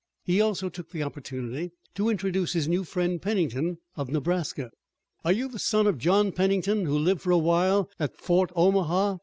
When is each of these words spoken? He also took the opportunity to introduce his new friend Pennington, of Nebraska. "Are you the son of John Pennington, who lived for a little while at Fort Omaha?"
He 0.23 0.41
also 0.41 0.67
took 0.67 0.89
the 0.89 1.03
opportunity 1.03 1.73
to 1.93 2.09
introduce 2.09 2.53
his 2.53 2.67
new 2.67 2.83
friend 2.83 3.21
Pennington, 3.21 3.77
of 3.95 4.09
Nebraska. 4.09 4.71
"Are 5.23 5.31
you 5.31 5.47
the 5.47 5.59
son 5.59 5.85
of 5.85 5.99
John 5.99 6.31
Pennington, 6.31 6.85
who 6.87 6.97
lived 6.97 7.21
for 7.21 7.29
a 7.29 7.35
little 7.35 7.47
while 7.47 7.87
at 7.99 8.17
Fort 8.17 8.51
Omaha?" 8.55 9.17